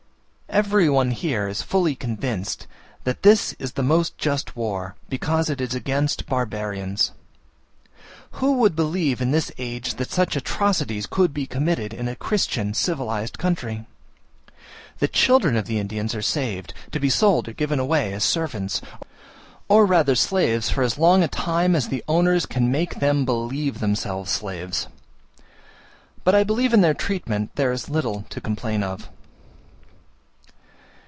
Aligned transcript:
Every 0.61 0.89
one 0.89 1.11
here 1.11 1.47
is 1.47 1.61
fully 1.61 1.95
convinced 1.95 2.67
that 3.05 3.23
this 3.23 3.53
is 3.53 3.71
the 3.71 3.81
most 3.83 4.17
just 4.17 4.53
war, 4.53 4.95
because 5.07 5.49
it 5.49 5.61
is 5.61 5.73
against 5.73 6.25
barbarians. 6.25 7.13
Who 8.31 8.57
would 8.57 8.75
believe 8.75 9.21
in 9.21 9.31
this 9.31 9.53
age 9.57 9.93
that 9.93 10.11
such 10.11 10.35
atrocities 10.35 11.07
could 11.07 11.33
be 11.33 11.47
committed 11.47 11.93
in 11.93 12.09
a 12.09 12.17
Christian 12.17 12.73
civilized 12.73 13.37
country? 13.39 13.85
The 14.99 15.07
children 15.07 15.55
of 15.55 15.67
the 15.67 15.79
Indians 15.79 16.13
are 16.13 16.21
saved, 16.21 16.73
to 16.91 16.99
be 16.99 17.09
sold 17.09 17.47
or 17.47 17.53
given 17.53 17.79
away 17.79 18.11
as 18.11 18.25
servants, 18.25 18.81
or 19.69 19.85
rather 19.85 20.15
slaves 20.15 20.69
for 20.69 20.83
as 20.83 20.97
long 20.97 21.23
a 21.23 21.29
time 21.29 21.77
as 21.77 21.87
the 21.87 22.03
owners 22.09 22.45
can 22.45 22.69
make 22.69 22.95
them 22.95 23.23
believe 23.23 23.79
themselves 23.79 24.29
slaves; 24.29 24.89
but 26.25 26.35
I 26.35 26.43
believe 26.43 26.73
in 26.73 26.81
their 26.81 26.93
treatment 26.93 27.55
there 27.55 27.71
is 27.71 27.87
little 27.87 28.25
to 28.29 28.41
complain 28.41 28.83
of. 28.83 29.07